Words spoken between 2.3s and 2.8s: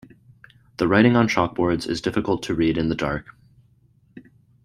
to read